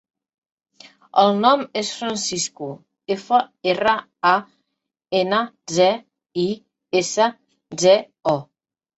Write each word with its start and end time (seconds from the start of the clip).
El 1.23 1.27
nom 1.41 1.59
és 1.81 1.89
Francisco: 1.97 2.69
efa, 3.15 3.41
erra, 3.73 3.93
a, 4.29 4.31
ena, 5.19 5.41
ce, 5.73 5.87
i, 6.45 6.47
essa, 7.01 7.29
ce, 7.83 7.93
o. 8.33 8.35